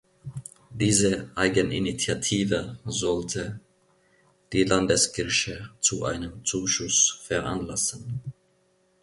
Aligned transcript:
Diese 0.71 1.29
Eigeninitiative 1.35 2.79
sollte 2.85 3.59
die 4.51 4.63
Landeskirche 4.63 5.69
zu 5.79 6.05
einem 6.05 6.43
Zuschuss 6.43 7.21
veranlassen. 7.23 8.19